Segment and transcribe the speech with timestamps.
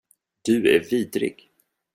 [0.41, 1.51] Du är vidrig.